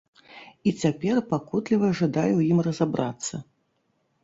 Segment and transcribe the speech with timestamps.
[0.71, 3.35] І цяпер пакутліва жадаю ў ім разабрацца.